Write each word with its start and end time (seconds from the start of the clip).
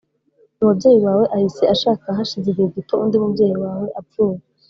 mu 0.57 0.63
babyeyi 0.69 0.99
bawe 1.05 1.23
ahise 1.35 1.63
ashaka 1.73 2.07
hashize 2.17 2.47
igihe 2.49 2.69
gito 2.75 2.93
undi 3.03 3.15
mubyeyi 3.23 3.55
wawe 3.63 3.87
apfuye 3.99 4.39